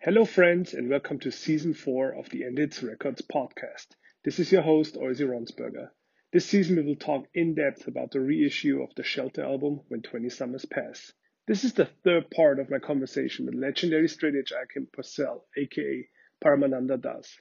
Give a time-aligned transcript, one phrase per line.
[0.00, 3.88] Hello, friends, and welcome to season four of the End Hits Records podcast.
[4.22, 5.90] This is your host, Oisi Ronsberger.
[6.32, 10.02] This season, we will talk in depth about the reissue of the Shelter album, When
[10.02, 11.12] 20 Summers Pass.
[11.48, 16.08] This is the third part of my conversation with legendary straight edge Akim Porcell, aka
[16.40, 17.36] Paramananda Das.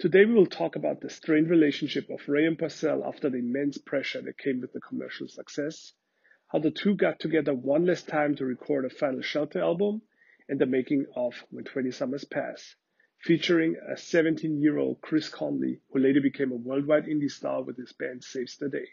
[0.00, 3.78] Today, we will talk about the strained relationship of Ray and Porcell after the immense
[3.78, 5.92] pressure that came with the commercial success,
[6.48, 10.02] how the two got together one last time to record a final Shelter album,
[10.48, 12.76] and the making of When 20 Summers Pass,
[13.20, 17.76] featuring a 17 year old Chris Conley, who later became a worldwide indie star with
[17.76, 18.86] his band Saves the Day.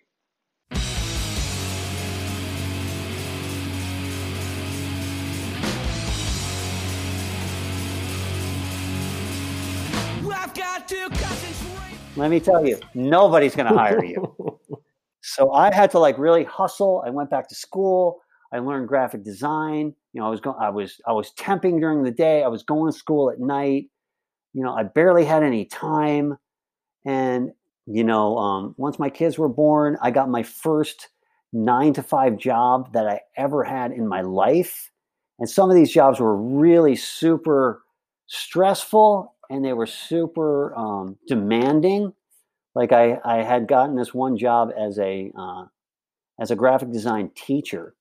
[12.16, 14.38] Let me tell you, nobody's going to hire you.
[15.22, 17.04] so I had to like really hustle.
[17.06, 18.22] I went back to school.
[18.54, 19.96] I learned graphic design.
[20.14, 22.44] You know, I was going, I was, I was temping during the day.
[22.44, 23.86] I was going to school at night.
[24.54, 26.38] You know, I barely had any time.
[27.06, 27.52] And,
[27.88, 31.10] you know, um, once my kids were born, I got my first
[31.52, 34.92] nine to five job that I ever had in my life.
[35.40, 37.82] And some of these jobs were really super
[38.28, 42.14] stressful and they were super um, demanding.
[42.76, 45.66] Like I, I had gotten this one job as a, uh,
[46.40, 47.96] as a graphic design teacher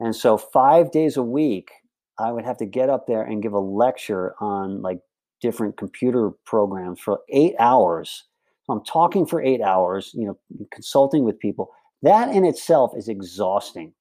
[0.00, 1.70] and so five days a week,
[2.18, 5.00] I would have to get up there and give a lecture on like
[5.40, 8.24] different computer programs for eight hours.
[8.64, 10.38] So I'm talking for eight hours, you know,
[10.72, 11.70] consulting with people.
[12.02, 13.92] That in itself is exhausting.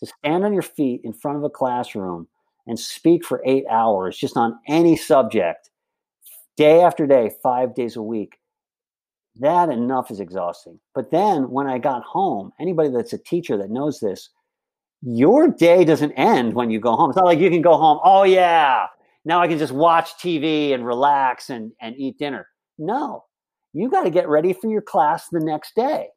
[0.00, 2.28] To stand on your feet in front of a classroom
[2.66, 5.70] and speak for eight hours just on any subject,
[6.58, 8.38] day after day, five days a week,
[9.36, 10.78] that enough is exhausting.
[10.94, 14.28] But then when I got home, anybody that's a teacher that knows this,
[15.02, 17.10] your day doesn't end when you go home.
[17.10, 18.86] It's not like you can go home, oh yeah,
[19.24, 22.46] now I can just watch TV and relax and, and eat dinner.
[22.78, 23.24] No,
[23.72, 26.08] you got to get ready for your class the next day.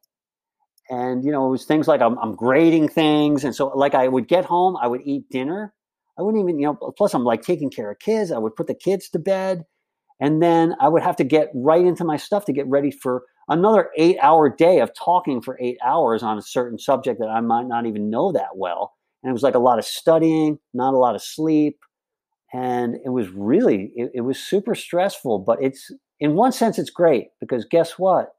[0.88, 3.44] And, you know, it was things like I'm, I'm grading things.
[3.44, 5.74] And so, like, I would get home, I would eat dinner.
[6.18, 8.30] I wouldn't even, you know, plus I'm like taking care of kids.
[8.30, 9.64] I would put the kids to bed.
[10.20, 13.22] And then I would have to get right into my stuff to get ready for
[13.48, 17.40] another eight hour day of talking for eight hours on a certain subject that I
[17.40, 18.94] might not even know that well.
[19.22, 21.78] And it was like a lot of studying, not a lot of sleep.
[22.52, 26.90] And it was really, it, it was super stressful, but it's, in one sense, it's
[26.90, 28.34] great because guess what?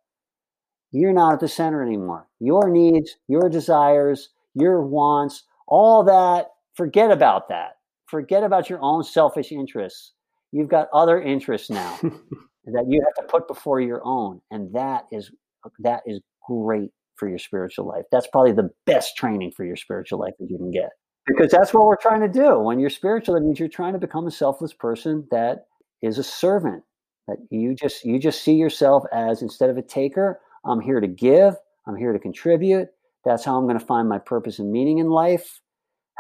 [0.91, 2.27] You're not at the center anymore.
[2.39, 7.77] Your needs, your desires, your wants, all that, forget about that.
[8.07, 10.11] Forget about your own selfish interests.
[10.51, 11.97] You've got other interests now.
[12.65, 15.31] that you have to put before your own and that is
[15.79, 18.05] that is great for your spiritual life.
[18.11, 20.89] That's probably the best training for your spiritual life that you can get
[21.27, 22.59] because that's what we're trying to do.
[22.59, 25.65] When you're spiritual it means you're trying to become a selfless person that
[26.01, 26.83] is a servant
[27.27, 31.07] that you just you just see yourself as instead of a taker i'm here to
[31.07, 31.55] give
[31.87, 32.89] i'm here to contribute
[33.25, 35.60] that's how i'm going to find my purpose and meaning in life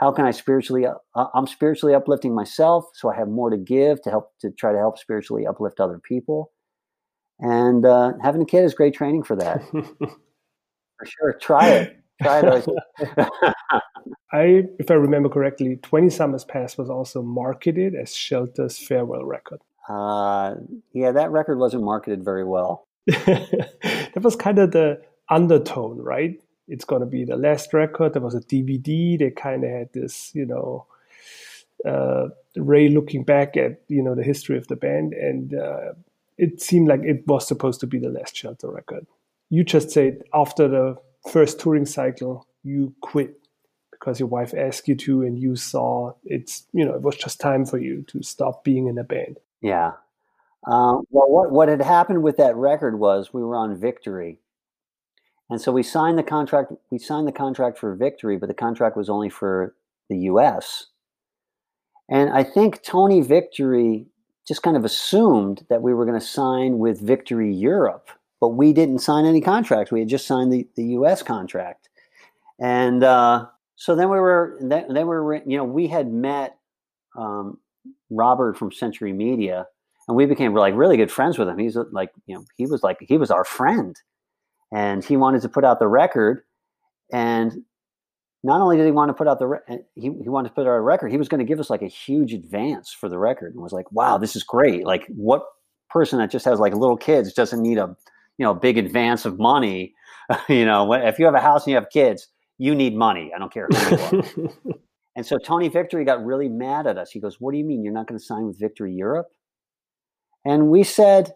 [0.01, 4.01] how can I spiritually, uh, I'm spiritually uplifting myself so I have more to give
[4.01, 6.51] to help, to try to help spiritually uplift other people.
[7.39, 9.61] And uh, having a kid is great training for that.
[9.71, 11.33] for sure.
[11.39, 11.97] Try it.
[12.21, 12.67] Try it.
[14.33, 19.61] I, if I remember correctly, 20 Summers Pass was also marketed as Shelter's farewell record.
[19.87, 20.55] Uh,
[20.93, 22.87] yeah, that record wasn't marketed very well.
[23.05, 26.39] that was kind of the undertone, right?
[26.67, 28.13] It's going to be the last record.
[28.13, 29.17] There was a DVD.
[29.17, 30.85] They kind of had this, you know,
[31.85, 35.93] uh, Ray looking back at you know the history of the band, and uh,
[36.37, 39.05] it seemed like it was supposed to be the last Shelter record.
[39.49, 40.95] You just said after the
[41.29, 43.37] first touring cycle, you quit
[43.91, 47.39] because your wife asked you to, and you saw it's you know it was just
[47.39, 49.39] time for you to stop being in a band.
[49.61, 49.93] Yeah.
[50.67, 54.39] Uh, well, what what had happened with that record was we were on Victory,
[55.51, 56.71] and so we signed the contract.
[56.91, 59.75] We signed the contract for Victory, but the contract was only for
[60.09, 60.87] the U.S.
[62.09, 64.07] And I think Tony Victory
[64.47, 68.09] just kind of assumed that we were going to sign with Victory Europe,
[68.39, 69.91] but we didn't sign any contracts.
[69.91, 71.21] We had just signed the, the U.S.
[71.21, 71.89] contract,
[72.57, 76.55] and uh, so then we were then, we were you know we had met
[77.17, 77.57] um,
[78.09, 79.67] Robert from Century Media,
[80.07, 81.57] and we became like really good friends with him.
[81.57, 83.97] He's like you know he was like he was our friend
[84.71, 86.43] and he wanted to put out the record
[87.11, 87.63] and
[88.43, 90.61] not only did he want to put out the re- he, he wanted to put
[90.61, 93.17] out a record he was going to give us like a huge advance for the
[93.17, 95.43] record and was like wow this is great like what
[95.89, 97.95] person that just has like little kids doesn't need a
[98.37, 99.93] you know big advance of money
[100.49, 102.27] you know if you have a house and you have kids
[102.57, 104.23] you need money i don't care who you
[104.65, 104.73] are
[105.15, 107.11] And so Tony Victory got really mad at us.
[107.11, 109.27] He goes, What do you mean you're not going to sign with Victory Europe?
[110.45, 111.33] And we said,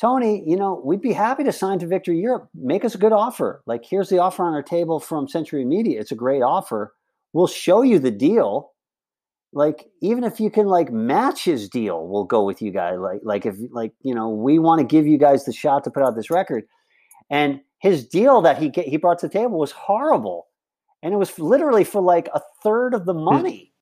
[0.00, 2.48] Tony, you know, we'd be happy to sign to Victory Europe.
[2.54, 3.62] Make us a good offer.
[3.66, 5.98] Like, here's the offer on our table from Century Media.
[6.00, 6.94] It's a great offer.
[7.32, 8.72] We'll show you the deal.
[9.54, 12.98] Like, even if you can like match his deal, we'll go with you guys.
[12.98, 15.90] Like, like if like you know, we want to give you guys the shot to
[15.90, 16.64] put out this record.
[17.30, 20.48] And his deal that he he brought to the table was horrible,
[21.02, 23.24] and it was literally for like a third of the hmm.
[23.24, 23.72] money.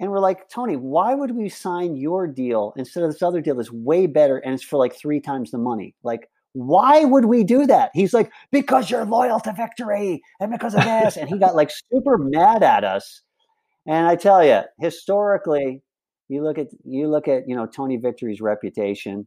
[0.00, 3.56] And we're like, Tony, why would we sign your deal instead of this other deal
[3.56, 5.94] that's way better and it's for like three times the money?
[6.02, 7.90] Like, why would we do that?
[7.94, 11.16] He's like, because you're loyal to victory and because of this.
[11.16, 13.22] and he got like super mad at us.
[13.86, 15.82] And I tell you, historically,
[16.28, 19.26] you look at you look at you know Tony Victory's reputation.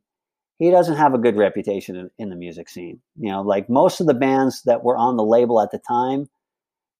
[0.60, 3.02] He doesn't have a good reputation in, in the music scene.
[3.18, 6.30] You know, like most of the bands that were on the label at the time,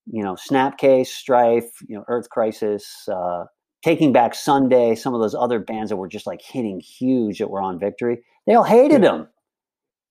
[0.08, 3.46] you know, Snapcase, Strife, you know, Earth Crisis, uh,
[3.84, 7.50] Taking Back Sunday, some of those other bands that were just like hitting huge that
[7.50, 9.16] were on Victory, they all hated yeah.
[9.16, 9.28] him.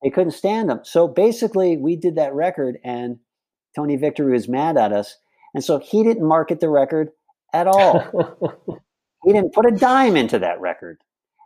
[0.03, 0.81] They couldn't stand him.
[0.83, 3.19] So basically, we did that record, and
[3.77, 5.17] Tony Victory was mad at us.
[5.55, 7.11] And so he didn't market the record
[7.53, 8.81] at all.
[9.25, 10.99] he didn't put a dime into that record.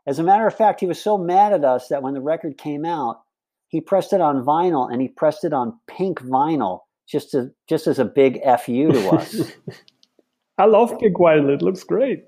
[0.07, 2.59] As a matter of fact, he was so mad at us that when the record
[2.59, 3.23] came out,
[3.69, 7.87] he pressed it on vinyl and he pressed it on pink vinyl just to just
[7.87, 9.53] as a big fu to us.
[10.59, 11.55] I love Pink Vinyl.
[11.55, 12.25] It looks great.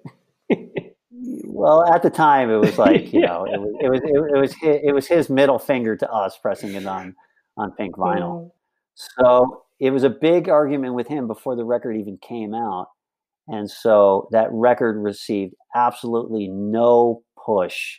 [1.44, 3.26] well, at the time, it was like you yeah.
[3.26, 4.00] know, it was it was
[4.34, 7.14] it, was his, it was his middle finger to us pressing it on
[7.56, 8.50] on pink vinyl.
[8.94, 12.88] So it was a big argument with him before the record even came out,
[13.46, 17.98] and so that record received absolutely no push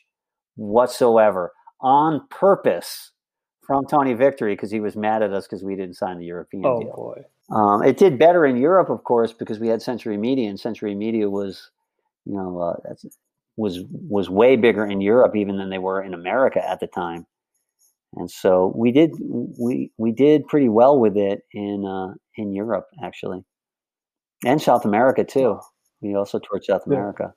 [0.55, 3.11] whatsoever on purpose
[3.65, 6.65] from Tony Victory because he was mad at us because we didn't sign the European
[6.65, 6.93] oh, deal.
[6.95, 7.21] boy.
[7.49, 10.95] Um, it did better in Europe, of course, because we had Century Media, and Century
[10.95, 11.71] Media was,
[12.25, 12.93] you know, uh,
[13.55, 17.25] was was way bigger in Europe even than they were in America at the time.
[18.13, 22.87] And so we did we we did pretty well with it in uh, in Europe
[23.03, 23.43] actually,
[24.45, 25.59] and South America too.
[26.01, 27.33] We also toured South America.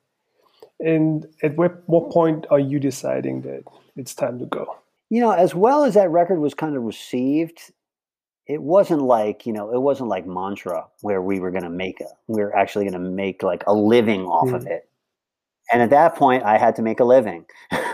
[0.79, 3.63] And at what, what point are you deciding that
[3.95, 4.77] it's time to go?
[5.09, 7.71] You know, as well as that record was kind of received,
[8.47, 12.01] it wasn't like you know it wasn't like mantra where we were going to make
[12.01, 14.55] a we were actually going to make like a living off mm.
[14.55, 14.89] of it.
[15.71, 17.45] And at that point i had to make a living.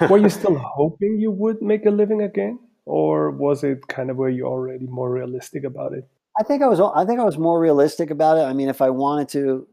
[0.10, 2.60] Were you still hoping you would make a living again?
[2.86, 6.08] Or was it kind of where you already more realistic about it?
[6.40, 8.42] I think i was i think i was more realistic about it.
[8.42, 9.68] I mean if i wanted to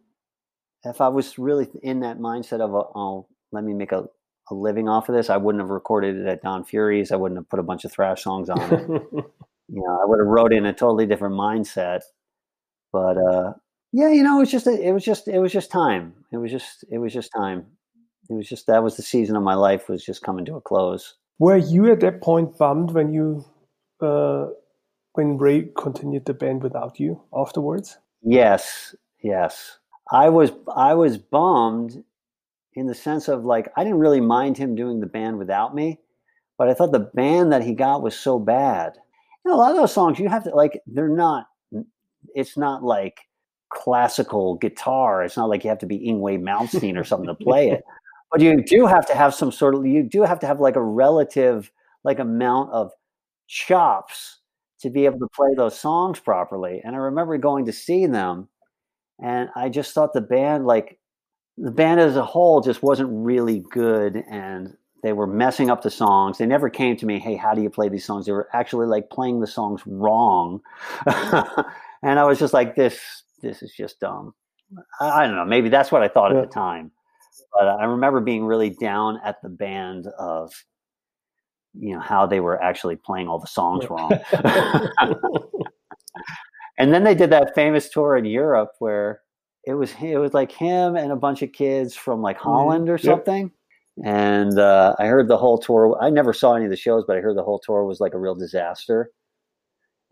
[0.84, 4.04] if i was really in that mindset of oh let me make a,
[4.50, 7.38] a living off of this i wouldn't have recorded it at don fury's i wouldn't
[7.38, 9.24] have put a bunch of thrash songs on it
[9.68, 12.00] you know, I would have wrote in a totally different mindset.
[12.92, 13.52] But uh,
[13.92, 16.14] yeah, you know, it was just it was just it was just time.
[16.32, 17.66] It was just it was just time.
[18.28, 20.60] It was just that was the season of my life was just coming to a
[20.60, 21.14] close.
[21.38, 23.44] Were you at that point bummed when you
[24.00, 24.46] uh,
[25.14, 27.98] when Ray continued the band without you afterwards?
[28.22, 29.78] Yes, yes.
[30.12, 32.04] I was I was bummed
[32.74, 36.00] in the sense of like I didn't really mind him doing the band without me,
[36.58, 38.94] but I thought the band that he got was so bad
[39.44, 41.46] you know, a lot of those songs you have to like they're not
[42.34, 43.20] it's not like
[43.70, 45.22] classical guitar.
[45.22, 47.82] It's not like you have to be Yngwie Malmsteen or something to play it.
[48.32, 50.74] But you do have to have some sort of you do have to have like
[50.74, 51.70] a relative
[52.02, 52.90] like amount of
[53.46, 54.40] chops
[54.80, 56.80] to be able to play those songs properly.
[56.82, 58.48] And I remember going to see them
[59.22, 60.98] and I just thought the band like
[61.56, 65.90] the band as a whole just wasn't really good and they were messing up the
[65.90, 66.38] songs.
[66.38, 68.24] They never came to me, hey, how do you play these songs?
[68.24, 70.62] They were actually like playing the songs wrong.
[72.02, 74.32] and I was just like, this, this is just dumb.
[74.98, 75.44] I, I don't know.
[75.44, 76.38] Maybe that's what I thought yeah.
[76.38, 76.90] at the time.
[77.52, 80.50] But I remember being really down at the band of,
[81.74, 84.10] you know, how they were actually playing all the songs wrong.
[86.78, 89.20] and then they did that famous tour in Europe where
[89.66, 92.48] it was it was like him and a bunch of kids from like mm-hmm.
[92.48, 93.42] Holland or something.
[93.42, 93.52] Yep
[94.02, 95.96] and uh, I heard the whole tour.
[96.00, 98.14] I never saw any of the shows, but I heard the whole tour was like
[98.14, 99.10] a real disaster.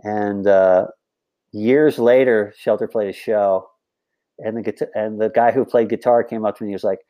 [0.04, 0.86] And uh,
[1.52, 3.68] years later, Shelter played a show,
[4.38, 6.70] and the guitar- and the guy who played guitar came up to me.
[6.70, 7.00] He was like,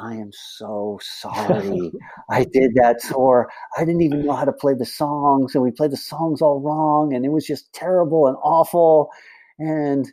[0.00, 1.92] "I am so sorry.
[2.30, 3.50] I did that tour.
[3.76, 6.60] I didn't even know how to play the songs, and we played the songs all
[6.60, 9.10] wrong, and it was just terrible and awful."
[9.58, 10.10] And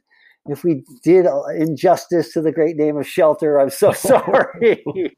[0.48, 1.26] if we did
[1.56, 4.84] injustice to the great name of Shelter, I'm so sorry.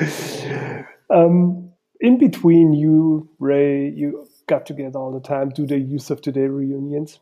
[1.10, 1.70] um,
[2.00, 6.46] in between you, Ray, you got together all the time, do the Youth of Today
[6.48, 7.20] reunions.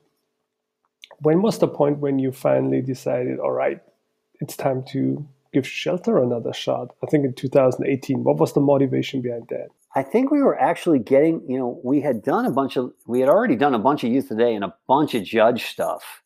[1.20, 3.80] when was the point when you finally decided, all right,
[4.40, 6.94] it's time to give shelter another shot?
[7.02, 8.24] I think in 2018.
[8.24, 9.68] What was the motivation behind that?
[9.94, 13.20] I think we were actually getting, you know, we had done a bunch of, we
[13.20, 16.22] had already done a bunch of youth today and a bunch of judge stuff.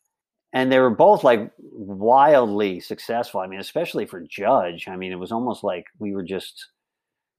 [0.55, 3.41] And they were both like wildly successful.
[3.41, 4.87] I mean, especially for judge.
[4.87, 6.67] I mean, it was almost like we were just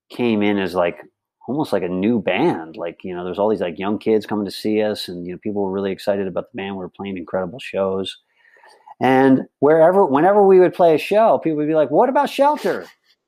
[0.09, 0.99] came in as like
[1.47, 2.77] almost like a new band.
[2.77, 5.33] Like, you know, there's all these like young kids coming to see us and, you
[5.33, 6.75] know, people were really excited about the band.
[6.75, 8.15] We were playing incredible shows.
[9.01, 12.85] And wherever, whenever we would play a show, people would be like, what about shelter?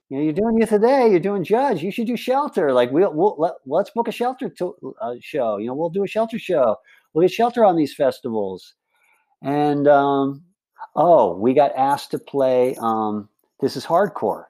[0.10, 2.74] You know, you're doing you today, you're doing judge, you should do shelter.
[2.74, 6.04] Like we'll, we'll let, let's book a shelter to, uh, show, you know, we'll do
[6.04, 6.76] a shelter show.
[7.14, 8.76] We'll get shelter on these festivals.
[9.42, 10.44] And, um,
[10.96, 13.30] oh, we got asked to play, um,
[13.60, 14.46] this is hardcore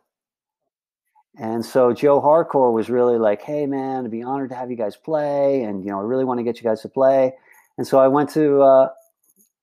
[1.39, 4.75] and so Joe Hardcore was really like, "Hey, man, I'd be honored to have you
[4.75, 7.33] guys play, and you know, I really want to get you guys to play."
[7.77, 8.89] And so I went to uh,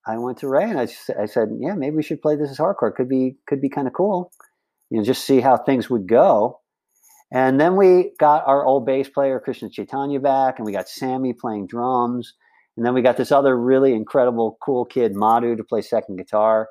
[0.07, 0.89] I went to Ray and I,
[1.21, 2.95] I said, "Yeah, maybe we should play this as hardcore.
[2.95, 4.33] Could be could be kind of cool,
[4.91, 6.61] you know, just see how things would go."
[7.31, 11.35] And then we got our old bass player Krishna Chaitanya back, and we got Sammy
[11.35, 12.35] playing drums,
[12.77, 16.69] and then we got this other really incredible, cool kid Madhu to play second guitar.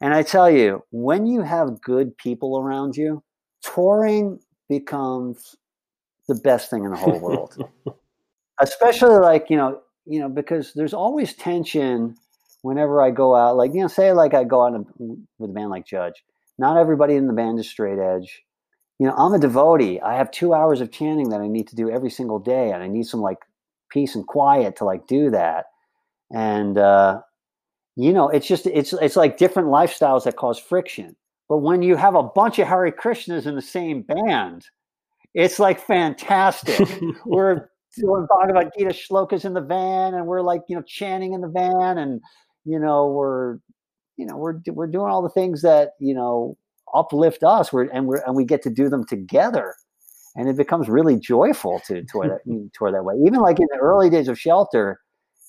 [0.00, 3.22] And I tell you, when you have good people around you,
[3.62, 4.38] touring
[4.68, 5.56] becomes
[6.28, 7.70] the best thing in the whole world.
[8.60, 12.16] Especially like, you know, you know, because there's always tension
[12.62, 13.56] whenever I go out.
[13.56, 16.24] Like, you know, say like I go out with a band like Judge.
[16.58, 18.42] Not everybody in the band is straight edge.
[18.98, 20.00] You know, I'm a devotee.
[20.00, 22.82] I have two hours of chanting that I need to do every single day, and
[22.82, 23.38] I need some like
[23.90, 25.66] peace and quiet to like do that.
[26.32, 27.20] And uh,
[27.96, 31.16] you know, it's just it's it's like different lifestyles that cause friction.
[31.48, 34.66] But when you have a bunch of Hare Krishnas in the same band,
[35.34, 36.86] it's like fantastic.
[37.24, 41.40] we're doing Bhagavad Gita shlokas in the van, and we're like, you know, chanting in
[41.40, 42.20] the van, and
[42.64, 43.58] you know, we're,
[44.16, 46.56] you know, we're we're doing all the things that you know
[46.94, 47.72] uplift us.
[47.72, 49.74] We're and we're and we get to do them together,
[50.38, 53.14] and it becomes really joyful to tour that mm, tour that way.
[53.26, 55.00] Even like in the early days of Shelter,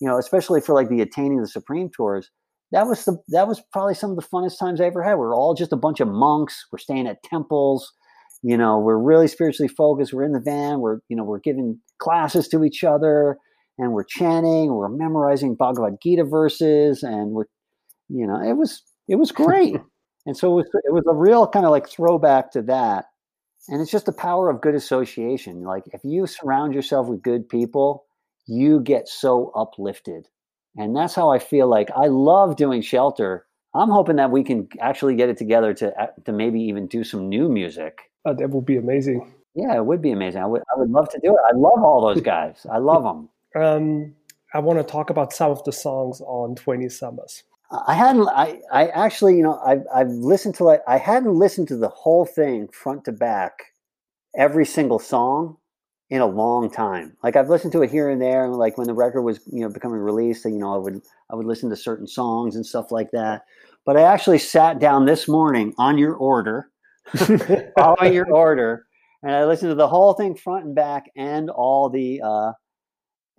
[0.01, 2.29] you know, especially for like the attaining the Supreme tours,
[2.71, 5.15] that was the that was probably some of the funnest times I ever had.
[5.15, 6.65] We're all just a bunch of monks.
[6.71, 7.93] We're staying at temples.
[8.41, 10.13] You know, we're really spiritually focused.
[10.13, 10.79] We're in the van.
[10.79, 13.37] We're you know we're giving classes to each other,
[13.77, 14.73] and we're chanting.
[14.73, 17.45] We're memorizing Bhagavad Gita verses, and we're
[18.07, 19.75] you know it was it was great.
[20.25, 23.05] and so it was it was a real kind of like throwback to that.
[23.67, 25.63] And it's just the power of good association.
[25.63, 28.05] Like if you surround yourself with good people,
[28.47, 30.27] you get so uplifted
[30.79, 33.45] and that's how I feel like I love doing shelter.
[33.75, 37.03] I'm hoping that we can actually get it together to uh, to maybe even do
[37.03, 37.99] some new music.
[38.25, 39.33] Oh, that would be amazing.
[39.55, 40.41] Yeah, it would be amazing.
[40.41, 41.39] I would I would love to do it.
[41.47, 42.65] I love all those guys.
[42.71, 43.29] I love them.
[43.55, 44.13] Um,
[44.53, 47.43] I want to talk about some of the songs on 20 Summers.
[47.71, 48.27] I hadn't.
[48.29, 51.89] I, I actually, you know, I've I've listened to like I hadn't listened to the
[51.89, 53.73] whole thing front to back,
[54.35, 55.57] every single song,
[56.09, 57.15] in a long time.
[57.23, 59.61] Like I've listened to it here and there, and like when the record was you
[59.61, 62.91] know becoming released, you know I would I would listen to certain songs and stuff
[62.91, 63.43] like that.
[63.85, 66.69] But I actually sat down this morning on your order,
[67.77, 68.85] on your order,
[69.21, 72.51] and I listened to the whole thing front and back and all the uh,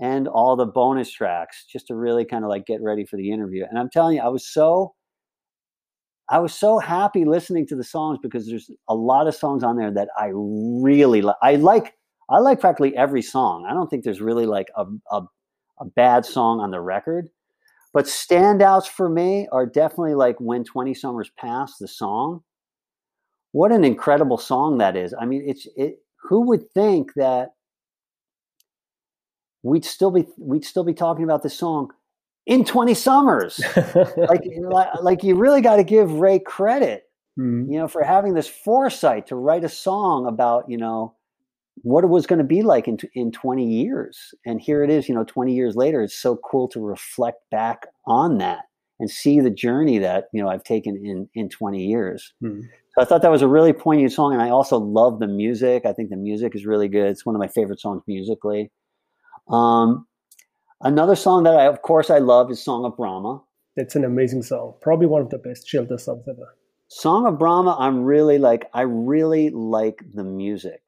[0.01, 3.31] and all the bonus tracks just to really kind of like get ready for the
[3.31, 3.65] interview.
[3.69, 4.95] And I'm telling you, I was so
[6.31, 9.77] I was so happy listening to the songs because there's a lot of songs on
[9.77, 11.37] there that I really like.
[11.43, 11.95] I like
[12.31, 13.67] I like practically every song.
[13.69, 15.23] I don't think there's really like a, a,
[15.81, 17.29] a bad song on the record.
[17.93, 22.45] But standouts for me are definitely like When 20 Summers Pass, the song.
[23.51, 25.13] What an incredible song that is.
[25.21, 27.51] I mean, it's it who would think that
[29.63, 31.91] we'd still be we'd still be talking about this song
[32.47, 33.61] in 20 summers.
[34.17, 34.45] like,
[35.03, 37.05] like you really got to give Ray credit,
[37.39, 37.71] mm-hmm.
[37.71, 41.15] you know, for having this foresight to write a song about, you know,
[41.83, 44.35] what it was going to be like in, in 20 years.
[44.45, 47.87] And here it is, you know, 20 years later, it's so cool to reflect back
[48.07, 48.65] on that
[48.99, 52.35] and see the journey that, you know, I've taken in, in 20 years.
[52.41, 52.63] Hmm.
[52.95, 54.33] So I thought that was a really poignant song.
[54.33, 55.87] And I also love the music.
[55.87, 57.09] I think the music is really good.
[57.09, 58.71] It's one of my favorite songs musically.
[59.51, 60.07] Um,
[60.81, 63.43] another song that I, of course, I love is Song of Brahma.
[63.77, 64.75] It's an amazing song.
[64.81, 66.57] Probably one of the best shelter songs ever.
[66.89, 70.81] Song of Brahma, I'm really like, I really like the music.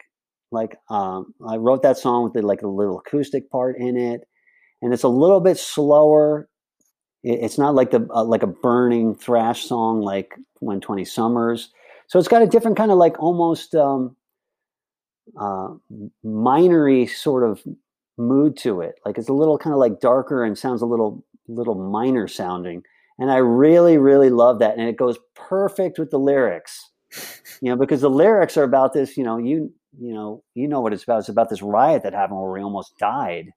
[0.52, 4.28] Like um, I wrote that song with the, like a little acoustic part in it,
[4.82, 6.48] and it's a little bit slower.
[7.24, 11.70] It, it's not like the uh, like a burning thrash song like When Twenty Summers.
[12.06, 14.14] So it's got a different kind of like almost um,
[15.40, 15.68] uh,
[16.22, 17.62] minory sort of
[18.22, 18.94] mood to it.
[19.04, 22.82] Like it's a little kind of like darker and sounds a little little minor sounding.
[23.18, 24.78] And I really, really love that.
[24.78, 26.90] And it goes perfect with the lyrics,
[27.60, 30.80] you know, because the lyrics are about this, you know, you, you know, you know
[30.80, 31.20] what it's about.
[31.20, 33.50] It's about this riot that happened where we almost died.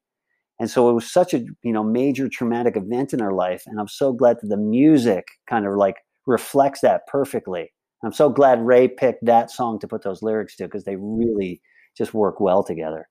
[0.59, 3.63] And so it was such a, you know, major traumatic event in our life.
[3.65, 7.71] And I'm so glad that the music kind of like reflects that perfectly.
[8.03, 11.61] I'm so glad Ray picked that song to put those lyrics to because they really
[11.97, 13.07] just work well together.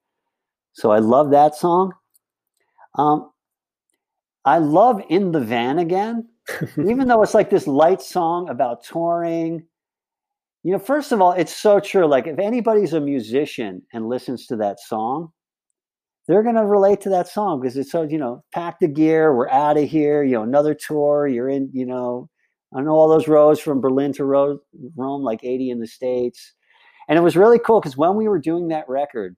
[0.75, 1.93] So I love that song.
[2.97, 3.31] Um,
[4.45, 6.29] I love In the Van Again,
[6.77, 9.67] even though it's like this light song about touring.
[10.63, 12.07] You know, first of all, it's so true.
[12.07, 15.31] Like, if anybody's a musician and listens to that song,
[16.27, 19.37] they're going to relate to that song because it's so, you know, pack the gear,
[19.37, 22.31] we're out of here, you know, another tour, you're in, you know,
[22.75, 24.59] I know all those roads from Berlin to Rome,
[24.97, 26.55] like 80 in the States.
[27.09, 29.37] And it was really cool because when we were doing that record,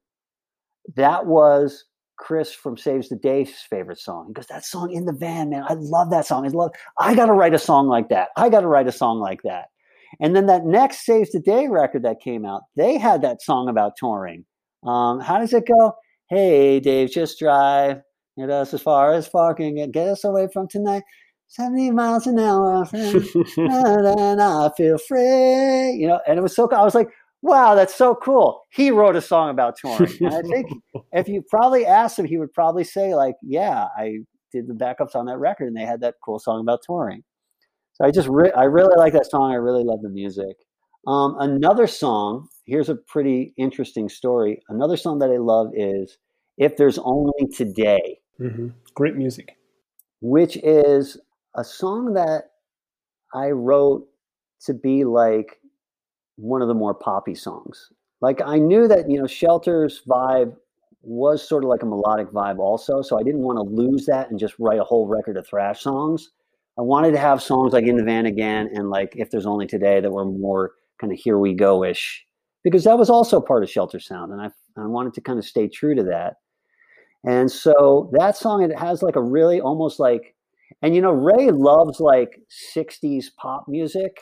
[0.94, 1.84] that was
[2.16, 4.26] Chris from Saves the Day's favorite song.
[4.28, 5.64] He goes, That song in the van, man.
[5.68, 6.46] I love that song.
[6.46, 8.28] I love I gotta write a song like that.
[8.36, 9.66] I gotta write a song like that.
[10.20, 13.68] And then that next Saves the Day record that came out, they had that song
[13.68, 14.44] about touring.
[14.84, 15.94] Um, how does it go?
[16.30, 18.02] Hey, Dave, just drive.
[18.38, 21.02] Get us as far as can get, get us away from tonight.
[21.48, 22.86] 70 miles an hour.
[22.92, 25.92] and I feel free.
[25.92, 26.78] You know, and it was so cool.
[26.78, 27.08] I was like,
[27.46, 28.62] wow, that's so cool.
[28.70, 30.12] He wrote a song about touring.
[30.20, 30.68] And I think
[31.12, 34.18] if you probably asked him, he would probably say, like, yeah, I
[34.52, 37.22] did the backups on that record and they had that cool song about touring.
[37.94, 39.52] So I just, re- I really like that song.
[39.52, 40.56] I really love the music.
[41.06, 44.60] Um, another song, here's a pretty interesting story.
[44.68, 46.18] Another song that I love is
[46.58, 48.18] If There's Only Today.
[48.40, 48.68] Mm-hmm.
[48.94, 49.56] Great music.
[50.20, 51.18] Which is
[51.54, 52.50] a song that
[53.32, 54.08] I wrote
[54.62, 55.60] to be like
[56.36, 57.90] one of the more poppy songs.
[58.20, 60.54] Like I knew that you know Shelter's vibe
[61.02, 64.30] was sort of like a melodic vibe also, so I didn't want to lose that
[64.30, 66.30] and just write a whole record of thrash songs.
[66.78, 69.66] I wanted to have songs like In the Van Again and like If There's Only
[69.66, 72.26] Today that were more kind of here we go ish
[72.64, 75.44] because that was also part of Shelter Sound, and I I wanted to kind of
[75.44, 76.36] stay true to that.
[77.24, 80.34] And so that song it has like a really almost like
[80.82, 82.40] and you know Ray loves like
[82.76, 84.20] 60s pop music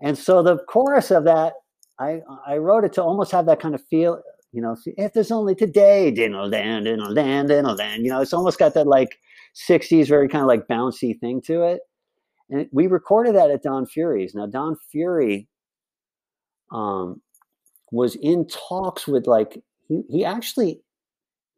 [0.00, 1.54] and so the chorus of that,
[1.98, 5.30] I I wrote it to almost have that kind of feel, you know, if there's
[5.30, 9.18] only today, you know, it's almost got that like
[9.56, 11.80] 60s, very kind of like bouncy thing to it.
[12.50, 14.34] And we recorded that at Don Fury's.
[14.34, 15.48] Now, Don Fury
[16.70, 17.20] um,
[17.90, 20.80] was in talks with like, he, he actually,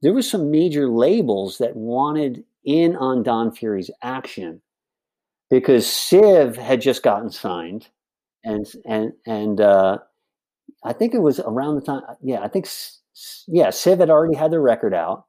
[0.00, 4.62] there was some major labels that wanted in on Don Fury's action
[5.50, 7.88] because Civ had just gotten signed
[8.44, 9.98] and and and uh,
[10.84, 12.02] I think it was around the time.
[12.22, 12.68] Yeah, I think
[13.46, 15.24] yeah, Civ had already had their record out,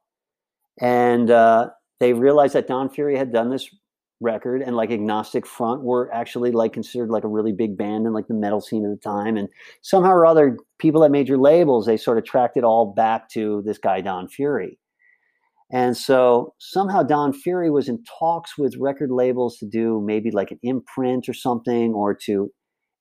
[0.80, 3.68] and uh, they realized that Don Fury had done this
[4.20, 8.12] record, and like Agnostic Front were actually like considered like a really big band in
[8.12, 9.48] like the metal scene at the time, and
[9.82, 13.62] somehow or other, people at major labels they sort of tracked it all back to
[13.66, 14.78] this guy Don Fury.
[15.72, 20.50] And so somehow Don Fury was in talks with record labels to do maybe like
[20.50, 22.50] an imprint or something, or to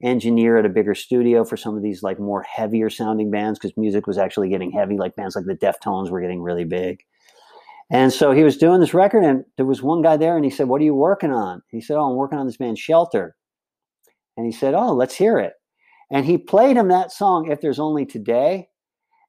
[0.01, 3.75] engineer at a bigger studio for some of these like more heavier sounding bands because
[3.75, 7.03] music was actually getting heavy like bands like the deftones were getting really big.
[7.91, 10.51] And so he was doing this record and there was one guy there and he
[10.51, 11.62] said what are you working on?
[11.69, 13.35] He said oh i'm working on this band shelter.
[14.38, 15.53] And he said oh let's hear it.
[16.12, 18.69] And he played him that song if there's only today.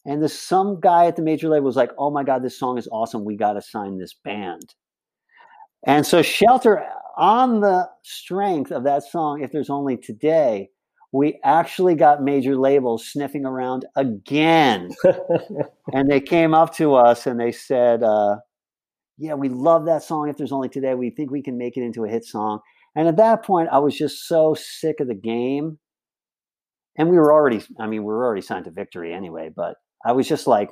[0.06, 2.78] And this some guy at the major label was like oh my god this song
[2.78, 3.24] is awesome.
[3.24, 4.74] We got to sign this band.
[5.87, 6.85] And so shelter
[7.20, 10.70] on the strength of that song, If There's Only Today,
[11.12, 14.90] we actually got major labels sniffing around again.
[15.92, 18.37] and they came up to us and they said, uh,
[19.18, 20.30] Yeah, we love that song.
[20.30, 22.61] If There's Only Today, we think we can make it into a hit song.
[22.96, 25.78] And at that point, I was just so sick of the game.
[26.96, 30.12] And we were already, I mean, we were already signed to victory anyway, but I
[30.12, 30.70] was just like,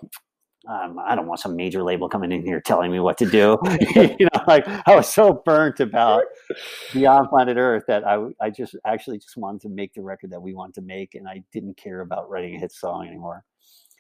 [0.69, 3.57] um, I don't want some major label coming in here telling me what to do.
[3.97, 6.25] you know, like I was so burnt about
[6.93, 10.41] Beyond Planet Earth that I, I just actually just wanted to make the record that
[10.41, 13.45] we wanted to make, and I didn't care about writing a hit song anymore.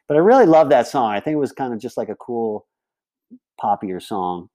[0.08, 1.10] But I really love that song.
[1.10, 2.66] I think it was kind of just like a cool,
[3.62, 4.48] poppier song.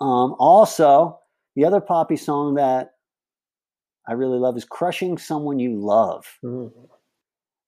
[0.00, 1.18] Um, also,
[1.56, 2.90] the other poppy song that
[4.08, 6.84] I really love is "Crushing Someone You Love." Mm-hmm.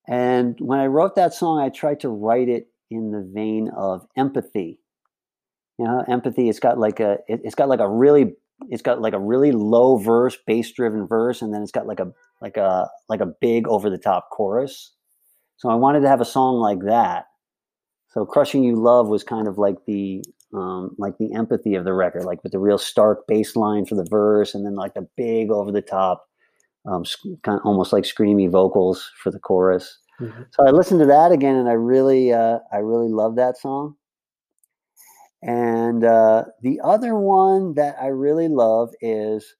[0.07, 4.05] And when I wrote that song, I tried to write it in the vein of
[4.17, 4.79] empathy.
[5.77, 6.49] You know, empathy.
[6.49, 7.17] It's got like a.
[7.27, 8.33] It, has got like a really.
[8.69, 11.99] It's got like a really low verse, bass driven verse, and then it's got like
[11.99, 14.91] a like a like a big over the top chorus.
[15.57, 17.25] So I wanted to have a song like that.
[18.09, 20.21] So "Crushing You Love" was kind of like the
[20.53, 23.95] um, like the empathy of the record, like with the real stark bass line for
[23.95, 26.27] the verse, and then like the big over the top,
[26.85, 27.03] um,
[27.43, 29.99] kind of almost like screamy vocals for the chorus.
[30.19, 30.43] Mm-hmm.
[30.51, 33.95] So I listened to that again, and I really, uh, I really love that song.
[35.41, 39.55] And uh, the other one that I really love is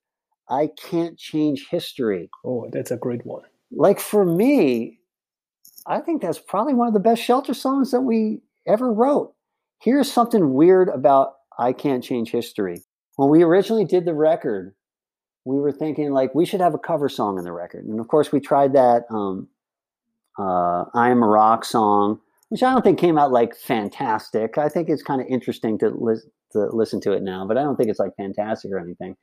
[0.48, 3.44] "I Can't Change History." Oh, that's a great one.
[3.72, 4.98] Like for me,
[5.86, 9.34] I think that's probably one of the best shelter songs that we ever wrote.
[9.80, 12.82] Here's something weird about I Can't Change History.
[13.16, 14.74] When we originally did the record,
[15.44, 17.86] we were thinking like we should have a cover song in the record.
[17.86, 19.48] And of course, we tried that um,
[20.40, 24.58] uh, I Am a Rock song, which I don't think came out like fantastic.
[24.58, 26.22] I think it's kind of interesting to, li-
[26.52, 29.16] to listen to it now, but I don't think it's like fantastic or anything.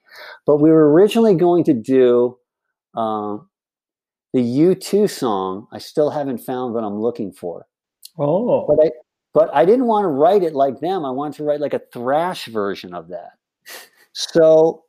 [0.45, 2.37] But we were originally going to do
[2.95, 3.37] uh,
[4.33, 7.65] the U2 song, I still haven't found what I'm looking for.
[8.19, 8.65] Oh.
[8.67, 8.91] But I
[9.33, 11.05] but I didn't want to write it like them.
[11.05, 13.33] I wanted to write like a thrash version of that.
[14.13, 14.83] So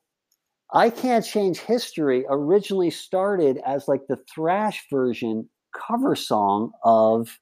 [0.73, 7.39] I Can't Change History originally started as like the thrash version cover song of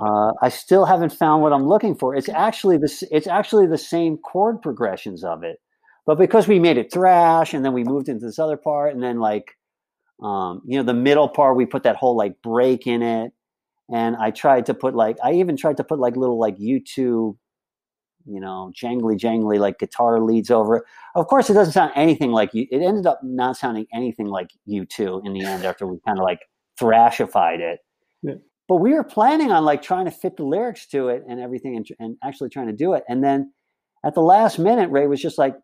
[0.00, 2.14] uh, I still haven't found what I'm looking for.
[2.14, 3.02] It's actually this.
[3.10, 5.60] it's actually the same chord progressions of it,
[6.06, 9.02] but because we made it thrash and then we moved into this other part and
[9.02, 9.56] then like
[10.22, 13.32] um, you know, the middle part, we put that whole like break in it.
[13.92, 16.96] And I tried to put like, I even tried to put like little like U2,
[16.96, 17.36] you
[18.26, 20.84] know, jangly, jangly, like guitar leads over it.
[21.16, 22.66] Of course, it doesn't sound anything like you.
[22.70, 26.24] It ended up not sounding anything like U2 in the end after we kind of
[26.24, 26.40] like
[26.82, 27.80] thrashified it.
[28.22, 28.34] Yeah.
[28.68, 31.76] But we were planning on like trying to fit the lyrics to it and everything
[31.76, 33.04] and, and actually trying to do it.
[33.08, 33.52] And then
[34.04, 35.54] at the last minute, Ray was just like,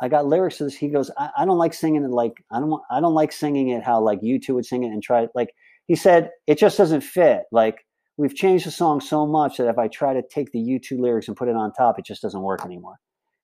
[0.00, 0.74] I got lyrics to this.
[0.74, 3.68] He goes, I, I, don't like singing it like I don't I don't like singing
[3.68, 5.30] it how like you two would sing it and try it.
[5.34, 5.50] like
[5.86, 7.42] he said it just doesn't fit.
[7.52, 7.84] Like
[8.16, 11.28] we've changed the song so much that if I try to take the U2 lyrics
[11.28, 12.96] and put it on top, it just doesn't work anymore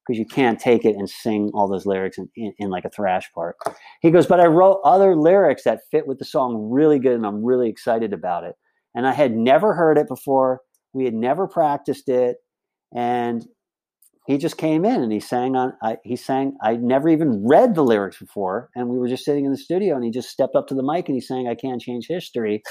[0.06, 2.90] because you can't take it and sing all those lyrics in, in, in, like a
[2.90, 3.56] thrash part.
[4.00, 7.26] He goes, but I wrote other lyrics that fit with the song really good, and
[7.26, 8.54] I'm really excited about it.
[8.94, 10.60] And I had never heard it before.
[10.92, 12.36] We had never practiced it,
[12.94, 13.46] and
[14.26, 17.74] he just came in and he sang on I, he sang i never even read
[17.74, 20.56] the lyrics before and we were just sitting in the studio and he just stepped
[20.56, 22.62] up to the mic and he sang i can't change history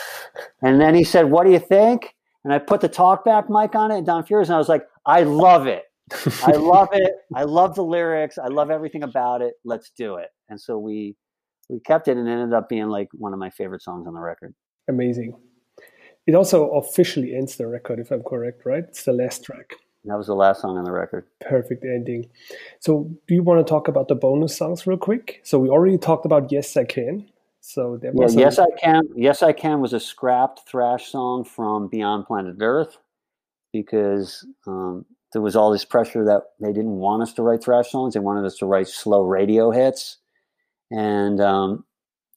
[0.61, 3.91] and then he said what do you think and i put the talkback mic on
[3.91, 5.84] it and don furious and i was like i love it
[6.43, 10.29] i love it i love the lyrics i love everything about it let's do it
[10.49, 11.15] and so we
[11.69, 14.13] we kept it and it ended up being like one of my favorite songs on
[14.13, 14.53] the record
[14.87, 15.35] amazing
[16.27, 19.73] it also officially ends the record if i'm correct right it's the last track
[20.05, 21.25] that was the last song on the record.
[21.41, 22.29] Perfect ending.
[22.79, 25.41] So, do you want to talk about the bonus songs real quick?
[25.43, 27.27] So, we already talked about "Yes I Can."
[27.61, 31.43] So, there was yeah, "Yes I Can." "Yes I Can" was a scrapped thrash song
[31.43, 32.97] from Beyond Planet Earth
[33.73, 37.91] because um, there was all this pressure that they didn't want us to write thrash
[37.91, 40.17] songs; they wanted us to write slow radio hits.
[40.89, 41.83] And um,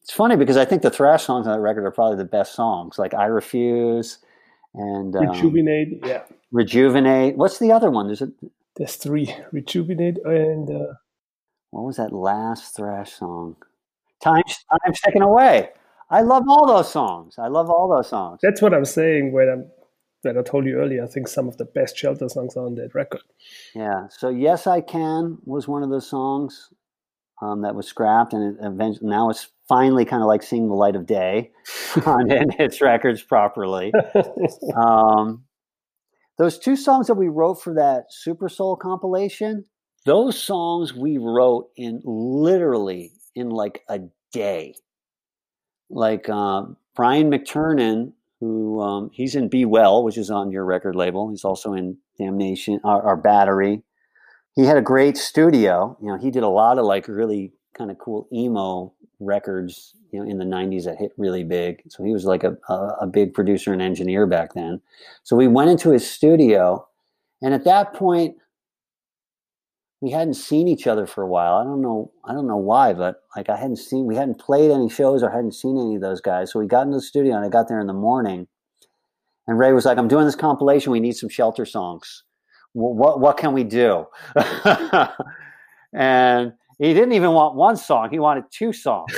[0.02, 2.56] it's funny because I think the thrash songs on that record are probably the best
[2.56, 4.18] songs, like "I Refuse."
[4.74, 6.00] and um, rejuvenate.
[6.04, 7.36] Yeah, rejuvenate.
[7.36, 8.08] What's the other one?
[8.08, 8.32] There's a
[8.76, 9.32] there's three.
[9.52, 10.94] Rejuvenate and uh,
[11.70, 13.56] what was that last thrash song?
[14.20, 14.42] Time
[14.84, 15.70] time's taken away.
[16.10, 17.38] I love all those songs.
[17.38, 18.40] I love all those songs.
[18.42, 19.70] That's what I'm saying when I'm
[20.28, 21.02] that I told you earlier.
[21.02, 23.22] I think some of the best shelter songs on that record.
[23.74, 24.08] Yeah.
[24.10, 26.70] So yes, I can was one of those songs
[27.40, 30.74] um, that was scrapped, and it eventually now it's finally kind of like seeing the
[30.74, 31.50] light of day
[32.06, 33.92] on its records properly.
[34.76, 35.44] Um,
[36.36, 39.64] those two songs that we wrote for that Super Soul compilation,
[40.06, 44.00] those songs we wrote in literally in like a
[44.32, 44.74] day.
[45.90, 50.94] Like uh, Brian McTernan, who um, he's in Be Well, which is on your record
[50.94, 51.30] label.
[51.30, 53.82] He's also in Damnation, our, our Battery.
[54.54, 55.96] He had a great studio.
[56.00, 60.20] You know, he did a lot of like really kind of cool emo records, you
[60.20, 61.82] know, in the '90s that hit really big.
[61.88, 64.80] So he was like a, a, a big producer and engineer back then.
[65.22, 66.86] So we went into his studio,
[67.42, 68.36] and at that point,
[70.00, 71.56] we hadn't seen each other for a while.
[71.56, 72.12] I don't know.
[72.24, 75.30] I don't know why, but like I hadn't seen, we hadn't played any shows or
[75.30, 76.52] hadn't seen any of those guys.
[76.52, 78.46] So we got into the studio, and I got there in the morning,
[79.46, 80.92] and Ray was like, "I'm doing this compilation.
[80.92, 82.22] We need some shelter songs.
[82.72, 84.06] What what, what can we do?"
[85.92, 89.12] and he didn't even want one song he wanted two songs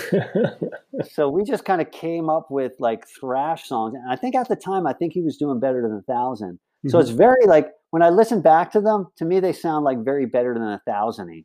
[1.12, 4.48] so we just kind of came up with like thrash songs and i think at
[4.48, 6.88] the time i think he was doing better than a 1000 mm-hmm.
[6.88, 9.98] so it's very like when i listen back to them to me they sound like
[10.04, 11.44] very better than a thousand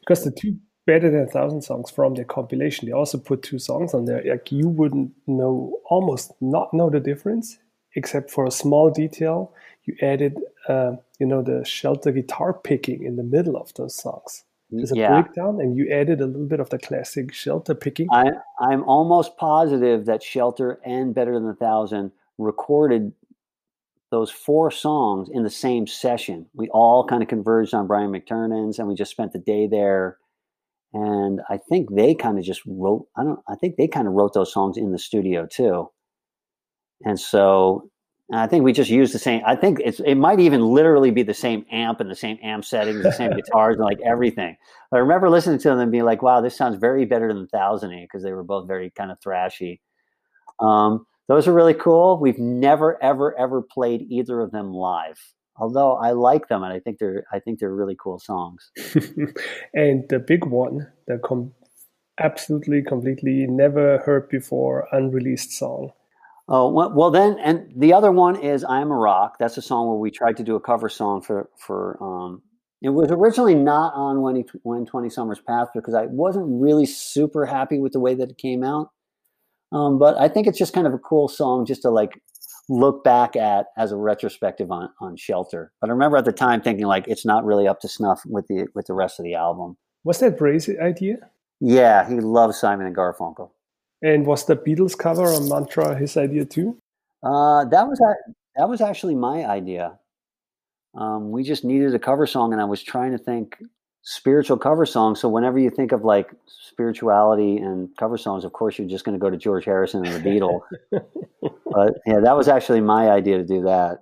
[0.00, 3.58] because the two better than a thousand songs from the compilation they also put two
[3.58, 7.58] songs on there like you wouldn't know almost not know the difference
[7.94, 9.52] except for a small detail
[9.84, 10.36] you added
[10.68, 14.44] uh, you know, the shelter guitar picking in the middle of those songs.
[14.70, 15.20] There's a Yeah.
[15.20, 18.08] breakdown, and you added a little bit of the classic shelter picking.
[18.10, 23.12] I, I'm almost positive that Shelter and Better Than a Thousand recorded
[24.10, 26.46] those four songs in the same session.
[26.54, 30.18] We all kind of converged on Brian McTernan's, and we just spent the day there.
[30.92, 33.06] And I think they kind of just wrote.
[33.16, 33.38] I don't.
[33.48, 35.88] I think they kind of wrote those songs in the studio too.
[37.04, 37.88] And so
[38.32, 39.42] I think we just used the same.
[39.44, 42.64] I think it's it might even literally be the same amp and the same amp
[42.64, 44.56] settings, the same guitars, and like everything.
[44.92, 47.92] I remember listening to them and being like, "Wow, this sounds very better than Thousand
[47.92, 49.80] A," because they were both very kind of thrashy.
[50.60, 52.18] Um, those are really cool.
[52.18, 55.20] We've never, ever, ever played either of them live.
[55.54, 58.72] Although I like them, and I think they're I think they're really cool songs.
[59.72, 61.52] and the big one, the com-
[62.18, 65.92] absolutely, completely never heard before, unreleased song.
[66.48, 69.86] Oh well, then, and the other one is "I Am a Rock." That's a song
[69.86, 71.96] where we tried to do a cover song for for.
[72.02, 72.42] Um,
[72.82, 76.86] it was originally not on when he, when Twenty Summers Passed because I wasn't really
[76.86, 78.88] super happy with the way that it came out.
[79.72, 82.20] Um, but I think it's just kind of a cool song just to like
[82.68, 85.72] look back at as a retrospective on on Shelter.
[85.80, 88.46] But I remember at the time thinking like it's not really up to snuff with
[88.48, 89.76] the with the rest of the album.
[90.04, 91.16] Was that Ray's idea?
[91.60, 93.50] Yeah, he loves Simon and Garfunkel.
[94.02, 96.78] And was the Beatles cover on Mantra his idea too?
[97.22, 98.00] Uh, that was
[98.56, 99.98] that was actually my idea.
[100.94, 103.58] Um, we just needed a cover song, and I was trying to think
[104.02, 105.20] spiritual cover songs.
[105.20, 109.18] So whenever you think of like spirituality and cover songs, of course you're just going
[109.18, 110.60] to go to George Harrison and the Beatles.
[110.90, 113.98] but yeah, that was actually my idea to do that.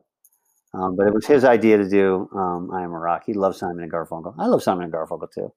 [0.75, 3.59] Um, but it was his idea to do um, "I Am a Rock." He loves
[3.59, 4.35] Simon and Garfunkel.
[4.39, 5.53] I love Simon and Garfunkel too.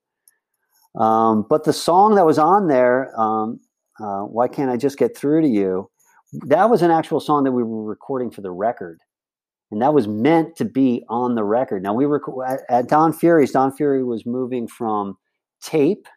[1.00, 3.60] Um, but the song that was on there, um,
[4.00, 5.90] uh, "Why Can't I Just Get Through to You,"
[6.48, 9.00] that was an actual song that we were recording for the record,
[9.72, 11.82] and that was meant to be on the record.
[11.82, 12.22] Now we were
[12.70, 13.52] at, Don Fury's.
[13.52, 15.18] Don Fury was moving from
[15.62, 16.08] tape.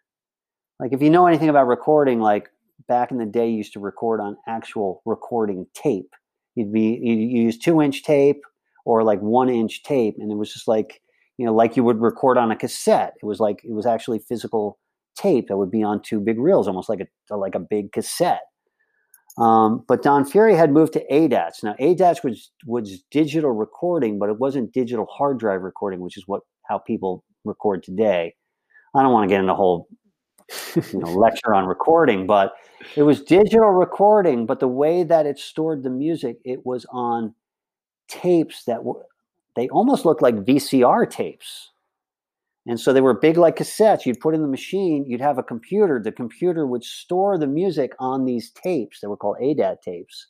[0.81, 2.51] Like if you know anything about recording, like
[2.89, 6.13] back in the day, you used to record on actual recording tape.
[6.57, 8.43] You'd be you use two inch tape
[8.85, 11.01] or like one inch tape, and it was just like
[11.39, 13.15] you know, like you would record on a cassette.
[13.23, 14.79] It was like it was actually physical
[15.17, 18.43] tape that would be on two big reels, almost like a like a big cassette.
[19.37, 21.63] Um, but Don Fury had moved to ADATS.
[21.65, 26.25] Now ADATS was was digital recording, but it wasn't digital hard drive recording, which is
[26.27, 28.35] what how people record today.
[28.95, 29.89] I don't want to get into a whole
[30.77, 32.55] you know, lecture on recording, but
[32.95, 34.47] it was digital recording.
[34.47, 37.35] But the way that it stored the music, it was on
[38.09, 39.05] tapes that were
[39.57, 41.71] they almost looked like VCR tapes.
[42.67, 44.07] And so they were big like cassettes.
[44.07, 46.01] You'd put in the machine, you'd have a computer.
[46.03, 49.01] The computer would store the music on these tapes.
[49.01, 50.29] They were called ADAT tapes.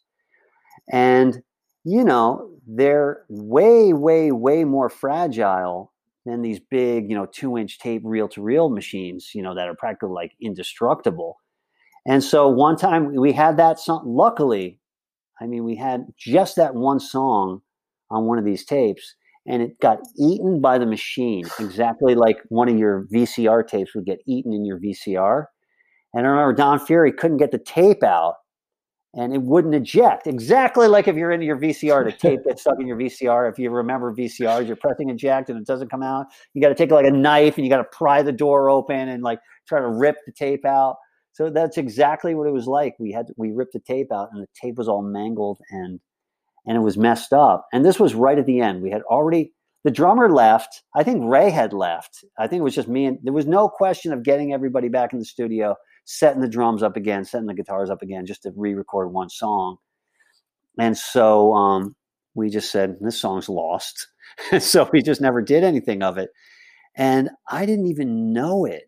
[0.90, 1.42] And,
[1.84, 5.92] you know, they're way, way, way more fragile
[6.26, 9.68] than these big, you know, two inch tape reel to reel machines, you know, that
[9.68, 11.36] are practically like indestructible.
[12.06, 14.02] And so one time we had that song.
[14.06, 14.80] Luckily,
[15.40, 17.62] I mean, we had just that one song
[18.10, 19.14] on one of these tapes
[19.46, 24.06] and it got eaten by the machine, exactly like one of your VCR tapes would
[24.06, 25.46] get eaten in your VCR.
[26.14, 28.36] And I remember Don Fury couldn't get the tape out
[29.14, 30.26] and it wouldn't eject.
[30.26, 33.50] Exactly like if you're in your VCR, the tape gets stuck in your VCR.
[33.50, 36.26] If you remember VCRs, you're pressing eject and it doesn't come out.
[36.54, 39.08] You got to take like a knife and you got to pry the door open
[39.08, 40.96] and like try to rip the tape out.
[41.32, 42.94] So that's exactly what it was like.
[42.98, 46.00] We had we ripped the tape out and the tape was all mangled and
[46.66, 47.66] and it was messed up.
[47.72, 48.82] And this was right at the end.
[48.82, 49.52] We had already
[49.84, 50.82] the drummer left.
[50.94, 52.24] I think Ray had left.
[52.38, 55.12] I think it was just me and there was no question of getting everybody back
[55.12, 58.52] in the studio, setting the drums up again, setting the guitars up again, just to
[58.56, 59.76] re-record one song.
[60.78, 61.94] And so um,
[62.34, 64.08] we just said this song's lost.
[64.58, 66.30] so we just never did anything of it.
[66.96, 68.84] And I didn't even know it.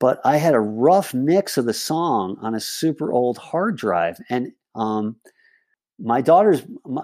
[0.00, 4.18] But I had a rough mix of the song on a super old hard drive.
[4.28, 5.16] And um,
[6.04, 6.62] my daughter's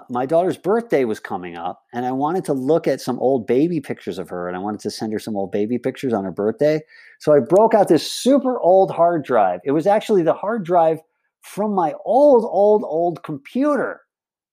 [0.09, 3.81] my, daughter's birthday was coming up and i wanted to look at some old baby
[3.81, 6.31] pictures of her and i wanted to send her some old baby pictures on her
[6.31, 6.79] birthday.
[7.19, 9.59] So i broke out this super old hard drive.
[9.65, 10.99] It was actually the hard drive
[11.41, 14.01] from my old old old computer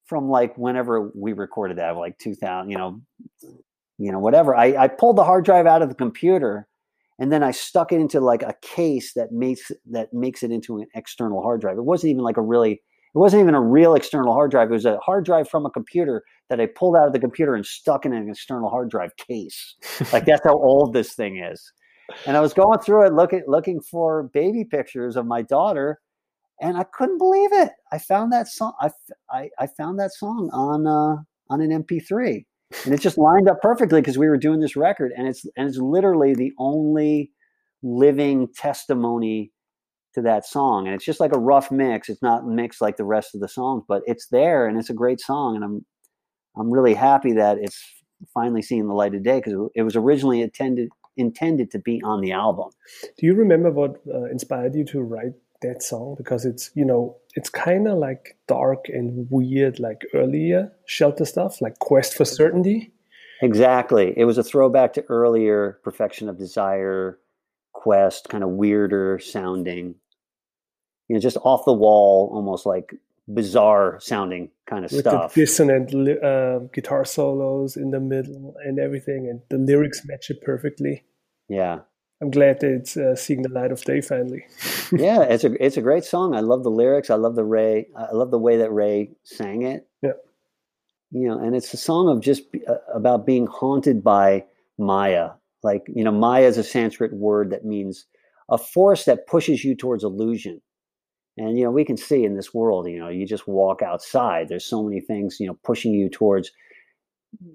[0.07, 3.01] from like whenever we recorded that like 2000 you know
[3.99, 4.57] you know whatever.
[4.57, 6.67] I, I pulled the hard drive out of the computer
[7.19, 10.79] and then i stuck it into like a case that makes that makes it into
[10.79, 11.77] an external hard drive.
[11.77, 12.81] It wasn't even like a really
[13.19, 14.71] it wasn't even a real external hard drive.
[14.71, 17.57] It was a hard drive from a computer that I pulled out of the computer
[17.57, 19.75] and stuck in an external hard drive case.
[20.13, 21.73] like that's how old this thing is.
[22.27, 25.99] And I was going through it looking looking for baby pictures of my daughter,
[26.61, 27.73] and I couldn't believe it.
[27.91, 28.75] I found that song.
[28.81, 28.91] I,
[29.29, 31.17] I, I found that song on uh,
[31.51, 32.45] on an MP3,
[32.85, 35.69] and it just lined up perfectly because we were doing this record, and it's and
[35.69, 37.33] it's literally the only
[37.83, 39.51] living testimony
[40.19, 42.09] to that song, and it's just like a rough mix.
[42.09, 44.95] It's not mixed like the rest of the songs, but it's there, and it's a
[44.95, 45.85] great song, and I'm
[46.57, 47.81] I'm really happy that it's
[48.35, 52.21] finally seeing the light of day because it was originally intended intended to be on
[52.21, 52.71] the album.
[53.19, 56.15] Do you remember what uh, inspired you to write that song?
[56.17, 61.61] Because it's you know it's kind of like dark and weird, like earlier Shelter stuff,
[61.61, 62.93] like Quest for Certainty.
[63.41, 64.15] Exactly.
[64.17, 67.19] It was a throwback to earlier Perfection of Desire,
[67.73, 69.95] Quest, kind of weirder sounding.
[71.09, 72.95] You know, just off the wall, almost like
[73.33, 75.35] bizarre sounding kind of With stuff.
[75.35, 80.43] the dissonant uh, guitar solos in the middle and everything, and the lyrics match it
[80.43, 81.05] perfectly.
[81.49, 81.81] Yeah.
[82.21, 84.45] I'm glad that it's uh, seeing the light of day finally.
[84.93, 86.35] yeah, it's a it's a great song.
[86.35, 87.11] I love the lyrics.
[87.11, 87.87] I love the Ray.
[87.97, 89.87] I love the way that Ray sang it.
[90.03, 90.13] Yeah.
[91.13, 94.45] You know, and it's a song of just uh, about being haunted by
[94.79, 95.31] Maya.
[95.63, 98.07] Like you know, Maya is a Sanskrit word that means
[98.49, 100.61] a force that pushes you towards illusion.
[101.39, 104.49] And you know, we can see in this world, you know, you just walk outside.
[104.49, 106.51] There's so many things, you know, pushing you towards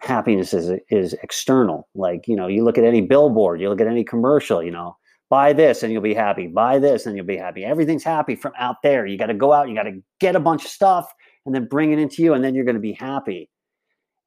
[0.02, 1.88] happiness is is external.
[1.96, 4.98] Like you know, you look at any billboard, you look at any commercial, you know,
[5.30, 6.48] buy this and you'll be happy.
[6.48, 7.64] Buy this and you'll be happy.
[7.66, 9.06] Everything's happy from out there.
[9.06, 11.12] You got to go out, you got to get a bunch of stuff
[11.46, 13.50] and then bring it into you, and then you're going to be happy.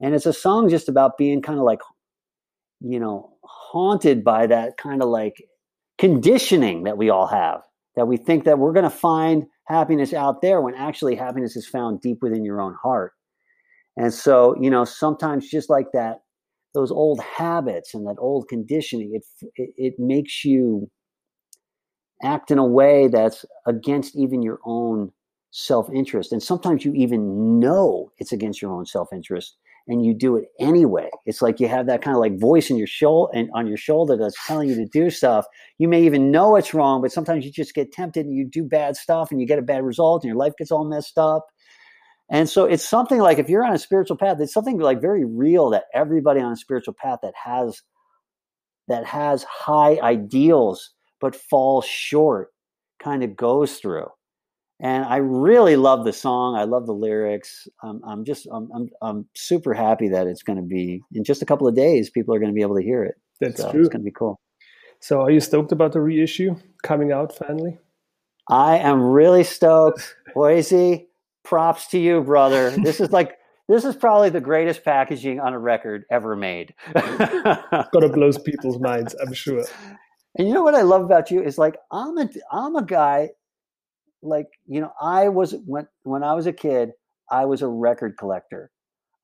[0.00, 1.80] And it's a song just about being kind of like,
[2.80, 5.36] you know, haunted by that kind of like
[5.96, 7.62] conditioning that we all have.
[7.96, 11.66] That we think that we're going to find happiness out there when actually happiness is
[11.66, 13.12] found deep within your own heart.
[13.96, 16.18] And so, you know, sometimes just like that,
[16.74, 19.24] those old habits and that old conditioning, it,
[19.56, 20.90] it, it makes you
[22.22, 25.10] act in a way that's against even your own
[25.50, 26.32] self interest.
[26.32, 29.56] And sometimes you even know it's against your own self interest
[29.88, 31.08] and you do it anyway.
[31.26, 33.76] It's like you have that kind of like voice in your shoulder and on your
[33.76, 35.46] shoulder that's telling you to do stuff.
[35.78, 38.64] You may even know it's wrong, but sometimes you just get tempted and you do
[38.64, 41.46] bad stuff and you get a bad result and your life gets all messed up.
[42.28, 45.24] And so it's something like if you're on a spiritual path, it's something like very
[45.24, 47.82] real that everybody on a spiritual path that has
[48.88, 52.50] that has high ideals but falls short
[53.02, 54.06] kind of goes through.
[54.78, 56.54] And I really love the song.
[56.54, 57.66] I love the lyrics.
[57.82, 61.40] Um, I'm just I'm, I'm I'm super happy that it's going to be in just
[61.40, 62.10] a couple of days.
[62.10, 63.14] People are going to be able to hear it.
[63.40, 63.80] That's so true.
[63.80, 64.38] It's going to be cool.
[65.00, 67.78] So, are you stoked about the reissue coming out finally?
[68.48, 71.08] I am really stoked, Boise.
[71.42, 72.70] Props to you, brother.
[72.70, 76.74] This is like this is probably the greatest packaging on a record ever made.
[76.94, 79.64] Gonna blow people's minds, I'm sure.
[80.36, 83.30] And you know what I love about you is like I'm a I'm a guy
[84.26, 86.90] like you know I was when when I was a kid
[87.30, 88.70] I was a record collector.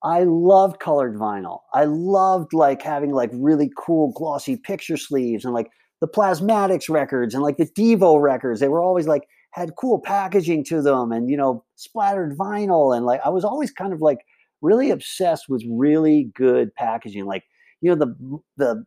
[0.04, 1.60] I loved colored vinyl.
[1.72, 5.68] I loved like having like really cool glossy picture sleeves and like
[6.00, 8.58] the Plasmatics records and like the Devo records.
[8.58, 13.06] They were always like had cool packaging to them and you know splattered vinyl and
[13.06, 14.18] like I was always kind of like
[14.60, 17.44] really obsessed with really good packaging like
[17.80, 18.84] you know the the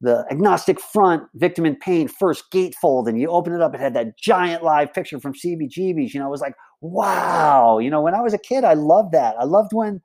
[0.00, 3.94] the agnostic front victim in pain first gatefold and you open it up it had
[3.94, 8.14] that giant live picture from cbgb's you know it was like wow you know when
[8.14, 9.34] i was a kid i loved that.
[9.38, 10.00] I loved when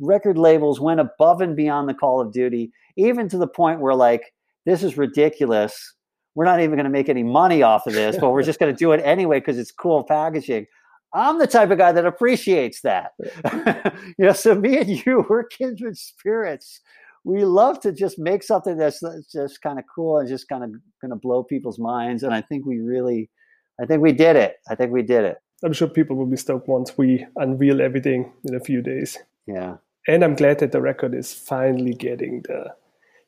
[0.00, 3.94] record labels went above and beyond the call of duty even to the point where
[3.94, 4.32] like
[4.66, 5.94] this is ridiculous.
[6.34, 8.72] We're not even going to make any money off of this but we're just going
[8.72, 10.66] to do it anyway because it's cool packaging.
[11.14, 13.12] I'm the type of guy that appreciates that.
[14.18, 16.80] You know so me and you we're kindred spirits
[17.24, 20.64] we love to just make something that's, that's just kind of cool and just kind
[20.64, 22.22] of going to blow people's minds.
[22.22, 23.30] And I think we really,
[23.80, 24.56] I think we did it.
[24.68, 25.38] I think we did it.
[25.64, 29.18] I'm sure people will be stoked once we unveil everything in a few days.
[29.46, 29.76] Yeah.
[30.06, 32.74] And I'm glad that the record is finally getting the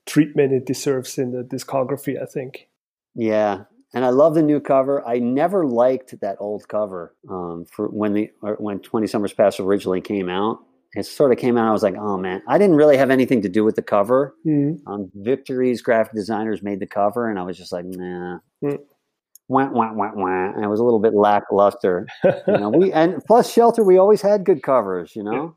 [0.06, 2.68] treatment it deserves in the discography, I think.
[3.14, 3.64] Yeah.
[3.92, 5.06] And I love the new cover.
[5.06, 10.00] I never liked that old cover um, for when the when Twenty Summers Pass originally
[10.00, 10.60] came out
[10.94, 11.68] it sort of came out.
[11.68, 14.34] I was like, oh man, I didn't really have anything to do with the cover.
[14.46, 14.88] Mm-hmm.
[14.90, 18.38] Um, Victory's graphic designers made the cover, and I was just like, nah.
[18.62, 18.78] Mm.
[19.48, 20.52] Wah, wah, wah, wah.
[20.52, 22.06] And it was a little bit lackluster.
[22.24, 25.14] you know, we and plus Shelter, we always had good covers.
[25.14, 25.56] You know.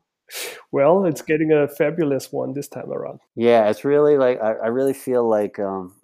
[0.72, 3.20] Well, it's getting a fabulous one this time around.
[3.36, 5.94] Yeah, it's really like I, I really feel like um,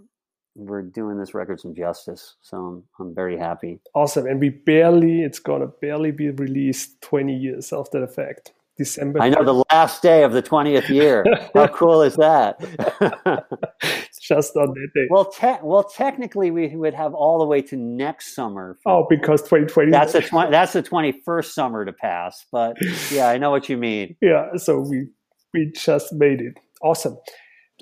[0.55, 2.37] we're doing this record some justice.
[2.43, 3.81] So I'm, I'm very happy.
[3.95, 8.53] Awesome, and we barely it's gonna barely be released 20 years after the fact.
[8.81, 9.21] December.
[9.21, 11.23] I know the last day of the 20th year.
[11.53, 12.59] How cool is that?
[14.23, 15.07] Just on that day.
[15.11, 18.79] Well, te- well, technically, we would have all the way to next summer.
[18.87, 19.91] Oh, because 2020.
[19.91, 22.47] That's the 20, that's the 21st summer to pass.
[22.51, 22.79] But
[23.11, 24.17] yeah, I know what you mean.
[24.23, 25.09] Yeah, so we
[25.53, 26.59] we just made it.
[26.81, 27.19] Awesome.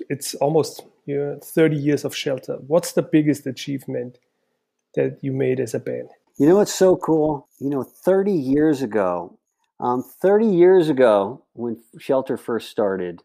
[0.09, 2.57] It's almost you know, 30 years of shelter.
[2.67, 4.17] What's the biggest achievement
[4.95, 6.09] that you made as a band?
[6.37, 7.47] You know what's so cool?
[7.59, 9.38] You know, 30 years ago,
[9.79, 13.21] um, 30 years ago, when Shelter first started,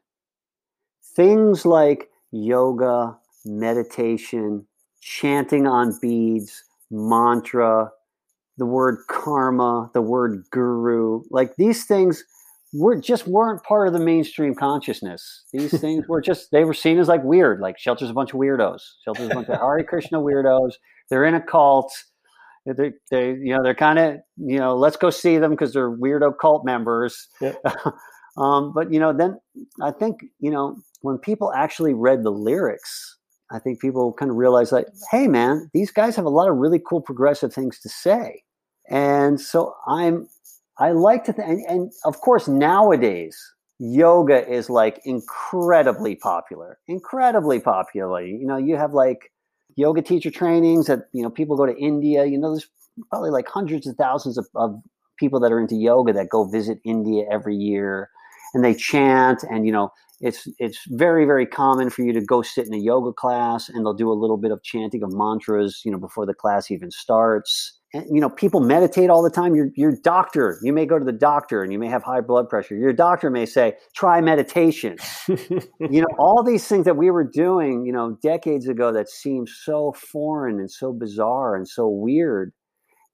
[1.16, 4.66] things like yoga, meditation,
[5.00, 7.90] chanting on beads, mantra,
[8.56, 12.24] the word karma, the word guru, like these things
[12.72, 15.44] were just weren't part of the mainstream consciousness.
[15.52, 17.60] These things were just they were seen as like weird.
[17.60, 18.80] Like Shelter's a bunch of weirdos.
[19.04, 20.72] Shelter's a bunch of Hare Krishna weirdos.
[21.10, 21.92] They're in a cult.
[22.66, 25.90] They, they you know, they're kind of, you know, let's go see them because they're
[25.90, 27.28] weirdo cult members.
[27.40, 27.62] Yep.
[28.36, 29.38] um, but you know, then
[29.82, 33.18] I think you know when people actually read the lyrics,
[33.52, 36.56] I think people kind of realize like, hey, man, these guys have a lot of
[36.56, 38.42] really cool progressive things to say.
[38.90, 40.28] And so I'm,
[40.78, 43.38] I like to, th- and, and of course, nowadays,
[43.78, 48.24] yoga is like incredibly popular, incredibly popular.
[48.24, 49.30] You know, you have like
[49.76, 52.68] yoga teacher trainings that, you know, people go to India, you know, there's
[53.10, 54.80] probably like hundreds of thousands of, of
[55.18, 58.10] people that are into yoga that go visit India every year
[58.52, 62.40] and they chant and, you know, it's it's very very common for you to go
[62.40, 65.82] sit in a yoga class and they'll do a little bit of chanting of mantras
[65.84, 69.54] you know before the class even starts you know people meditate all the time.
[69.54, 72.48] Your your doctor you may go to the doctor and you may have high blood
[72.48, 72.76] pressure.
[72.76, 74.96] Your doctor may say try meditation.
[75.90, 79.48] You know all these things that we were doing you know decades ago that seemed
[79.48, 82.52] so foreign and so bizarre and so weird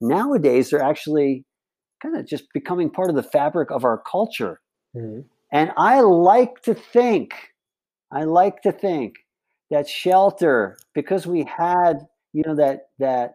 [0.00, 1.44] nowadays they're actually
[2.02, 4.60] kind of just becoming part of the fabric of our culture.
[4.96, 5.20] Mm-hmm.
[5.52, 7.34] And I like to think,
[8.12, 9.16] I like to think
[9.70, 13.34] that shelter, because we had, you know, that that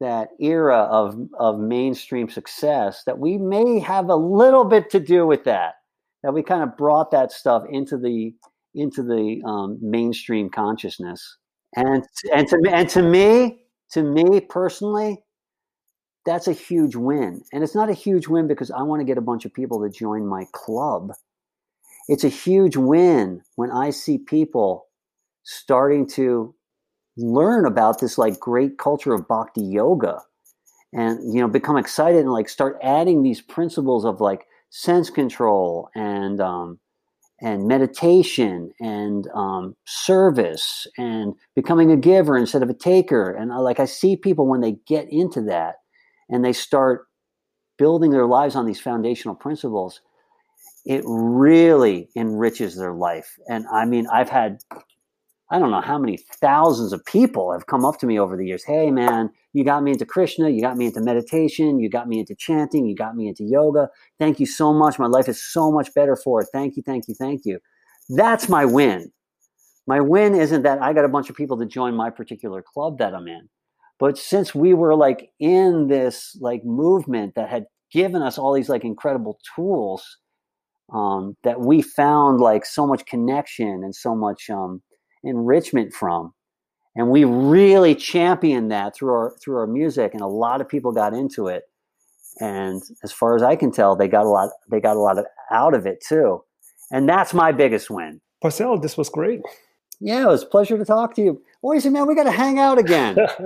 [0.00, 5.26] that era of of mainstream success, that we may have a little bit to do
[5.26, 5.74] with that.
[6.22, 8.34] That we kind of brought that stuff into the
[8.74, 11.36] into the um, mainstream consciousness.
[11.74, 15.22] And and to and to me, to me personally,
[16.24, 17.42] that's a huge win.
[17.52, 19.82] And it's not a huge win because I want to get a bunch of people
[19.82, 21.12] to join my club.
[22.08, 24.86] It's a huge win when I see people
[25.44, 26.54] starting to
[27.16, 30.20] learn about this like great culture of bhakti yoga
[30.92, 35.88] and you know become excited and like start adding these principles of like sense control
[35.94, 36.78] and um,
[37.40, 43.58] and meditation and um, service and becoming a giver instead of a taker and I,
[43.58, 45.76] like i see people when they get into that
[46.30, 47.06] and they start
[47.78, 50.00] building their lives on these foundational principles,
[50.84, 53.38] it really enriches their life.
[53.48, 54.58] And I mean, I've had,
[55.52, 58.46] I don't know how many thousands of people have come up to me over the
[58.46, 58.64] years.
[58.64, 60.48] Hey, man, you got me into Krishna.
[60.48, 61.78] You got me into meditation.
[61.78, 62.86] You got me into chanting.
[62.86, 63.90] You got me into yoga.
[64.18, 64.98] Thank you so much.
[64.98, 66.48] My life is so much better for it.
[66.54, 67.58] Thank you, thank you, thank you.
[68.08, 69.12] That's my win.
[69.86, 72.96] My win isn't that I got a bunch of people to join my particular club
[72.98, 73.50] that I'm in.
[73.98, 78.70] But since we were like in this like movement that had given us all these
[78.70, 80.16] like incredible tools
[80.94, 84.80] um, that we found like so much connection and so much um,
[85.24, 86.34] enrichment from,
[86.96, 90.92] and we really championed that through our through our music, and a lot of people
[90.92, 91.64] got into it.
[92.40, 95.18] And as far as I can tell, they got a lot they got a lot
[95.18, 96.42] of, out of it too,
[96.90, 98.20] and that's my biggest win.
[98.42, 99.40] Porcell, this was great.
[100.00, 101.42] Yeah, it was a pleasure to talk to you.
[101.62, 103.16] Boise, man, we got to hang out again.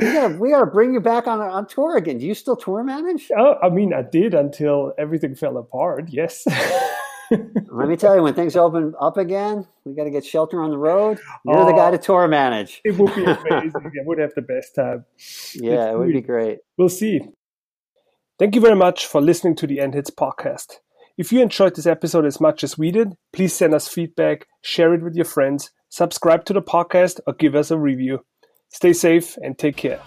[0.00, 2.18] we gotta we gotta bring you back on on tour again.
[2.18, 3.30] Do you still tour manage?
[3.36, 6.06] Oh, I mean, I did until everything fell apart.
[6.08, 6.46] Yes.
[7.30, 10.70] Let me tell you, when things open up again, we got to get shelter on
[10.70, 11.18] the road.
[11.44, 12.00] You're oh, the guy to oh.
[12.00, 12.80] tour manage.
[12.84, 13.72] It would be amazing.
[13.74, 15.04] I would have the best time.
[15.54, 16.58] Yeah, it's it would be great.
[16.76, 17.20] We'll see.
[18.38, 20.76] Thank you very much for listening to the End Hits podcast.
[21.18, 24.94] If you enjoyed this episode as much as we did, please send us feedback, share
[24.94, 28.24] it with your friends, subscribe to the podcast, or give us a review.
[28.70, 30.00] Stay safe and take care.